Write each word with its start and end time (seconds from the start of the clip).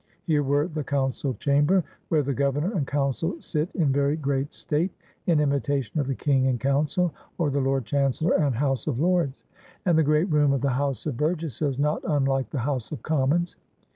Here 0.23 0.41
were 0.41 0.67
the 0.67 0.83
Council 0.83 1.35
Chamber, 1.35 1.83
"where 2.09 2.23
the 2.23 2.33
Governor 2.33 2.75
and 2.75 2.87
Council 2.87 3.39
sit 3.39 3.69
in 3.75 3.91
very 3.91 4.15
great 4.17 4.51
state, 4.51 4.89
in 5.27 5.39
imitation 5.39 5.99
of 5.99 6.07
the 6.07 6.15
King 6.15 6.47
and 6.47 6.59
Coimcil, 6.59 7.11
or 7.37 7.51
the 7.51 7.61
Lord 7.61 7.85
Chancellor 7.85 8.33
and 8.33 8.55
House 8.55 8.87
of 8.87 8.99
Lords,'' 8.99 9.45
and 9.85 9.95
the 9.95 10.01
great 10.03 10.31
room 10.31 10.53
of 10.53 10.61
the 10.61 10.69
House 10.71 11.05
of 11.05 11.17
Burgesses, 11.17 11.77
"not 11.77 12.01
unlike 12.03 12.49
the 12.49 12.57
House 12.57 12.91
of 12.91 13.03
Commons." 13.03 13.57